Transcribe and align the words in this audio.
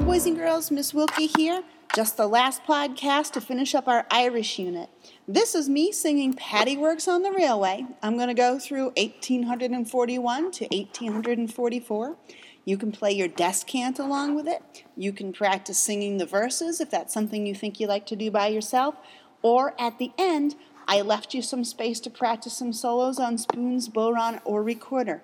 boys 0.00 0.26
and 0.26 0.36
girls, 0.36 0.72
Miss 0.72 0.92
Wilkie 0.92 1.28
here. 1.36 1.62
Just 1.94 2.16
the 2.16 2.26
last 2.26 2.64
podcast 2.64 3.30
to 3.32 3.40
finish 3.40 3.76
up 3.76 3.86
our 3.86 4.06
Irish 4.10 4.58
unit. 4.58 4.90
This 5.28 5.54
is 5.54 5.68
me 5.68 5.92
singing 5.92 6.34
Paddy 6.34 6.76
Works 6.76 7.06
on 7.06 7.22
the 7.22 7.30
Railway. 7.30 7.86
I'm 8.02 8.16
going 8.16 8.28
to 8.28 8.34
go 8.34 8.58
through 8.58 8.86
1841 8.96 10.50
to 10.50 10.64
1844. 10.64 12.16
You 12.64 12.76
can 12.76 12.90
play 12.90 13.12
your 13.12 13.28
descant 13.28 14.00
along 14.00 14.34
with 14.34 14.48
it. 14.48 14.84
You 14.96 15.12
can 15.12 15.32
practice 15.32 15.78
singing 15.78 16.18
the 16.18 16.26
verses 16.26 16.80
if 16.80 16.90
that's 16.90 17.14
something 17.14 17.46
you 17.46 17.54
think 17.54 17.78
you 17.78 17.86
like 17.86 18.06
to 18.06 18.16
do 18.16 18.32
by 18.32 18.48
yourself. 18.48 18.96
Or 19.42 19.80
at 19.80 19.98
the 19.98 20.10
end, 20.18 20.56
I 20.88 21.02
left 21.02 21.34
you 21.34 21.40
some 21.40 21.62
space 21.62 22.00
to 22.00 22.10
practice 22.10 22.56
some 22.56 22.72
solos 22.72 23.20
on 23.20 23.38
spoons, 23.38 23.88
bodhrán, 23.88 24.40
or 24.44 24.62
recorder. 24.62 25.22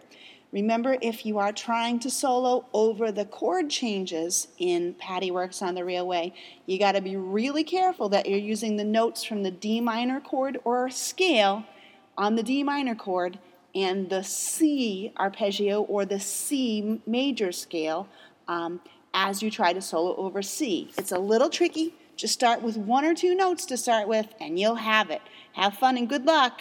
Remember, 0.53 0.97
if 1.01 1.25
you 1.25 1.39
are 1.39 1.53
trying 1.53 2.01
to 2.01 2.11
solo 2.11 2.67
over 2.73 3.13
the 3.13 3.25
chord 3.25 3.71
changes 3.71 4.49
in 4.59 4.95
Paddy 4.95 5.31
Works 5.31 5.63
on 5.63 5.77
the 5.77 5.85
Railway, 5.85 6.33
you 6.67 6.79
got 6.79 6.93
to 6.93 7.01
be 7.01 7.17
really 7.17 7.63
careful 7.63 8.09
that 8.09 8.29
you're 8.29 8.39
using 8.39 8.77
the 8.77 8.85
notes 8.85 9.23
from 9.23 9.45
the 9.45 9.51
D 9.53 9.81
minor 9.81 10.21
chord 10.21 10.59
or 10.65 10.91
scale 10.91 11.65
on 12.19 12.35
the 12.35 12.43
D 12.43 12.65
minor 12.65 12.97
chord 12.97 13.39
and 13.77 14.11
the 14.11 14.25
C 14.25 15.13
arpeggio 15.17 15.83
or 15.83 16.05
the 16.05 16.19
C 16.19 17.01
major 17.07 17.53
scale 17.53 18.09
um, 18.49 18.81
as 19.15 19.43
you 19.43 19.53
try 19.53 19.73
to 19.73 19.81
solo 19.81 20.17
over 20.17 20.43
C. 20.43 20.91
It's 20.99 21.13
a 21.13 21.19
little 21.19 21.49
tricky. 21.49 21.95
Just 22.17 22.35
start 22.35 22.61
with 22.61 22.77
one 22.77 23.05
or 23.05 23.15
two 23.15 23.37
notes 23.37 23.65
to 23.67 23.77
start 23.77 24.09
with, 24.09 24.35
and 24.41 24.59
you'll 24.59 24.75
have 24.75 25.11
it. 25.11 25.23
Have 25.53 25.75
fun 25.75 25.97
and 25.97 26.09
good 26.09 26.27
luck. 26.27 26.61